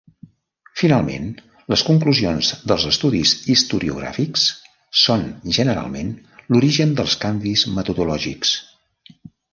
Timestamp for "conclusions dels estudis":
1.89-3.33